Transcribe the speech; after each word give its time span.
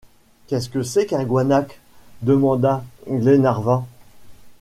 Qu’est-ce 0.47 0.69
que 0.69 0.81
c’est 0.81 1.05
qu’un 1.05 1.23
guanaque? 1.25 1.79
demanda 2.23 2.83
Glenarvan. 3.07 3.85